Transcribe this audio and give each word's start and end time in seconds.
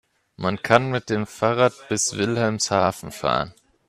Man 0.35 0.63
kann 0.63 0.89
mit 0.89 1.11
dem 1.11 1.27
Fahrrad 1.27 1.73
bis 1.87 2.17
Wilhelmshaven 2.17 3.11
fahren 3.11 3.53